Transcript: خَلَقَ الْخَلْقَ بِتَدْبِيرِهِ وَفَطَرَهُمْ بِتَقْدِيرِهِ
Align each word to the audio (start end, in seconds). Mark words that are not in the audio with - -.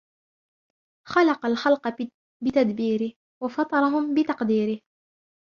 خَلَقَ 1.07 1.45
الْخَلْقَ 1.45 1.87
بِتَدْبِيرِهِ 2.43 3.11
وَفَطَرَهُمْ 3.43 4.13
بِتَقْدِيرِهِ 4.13 4.81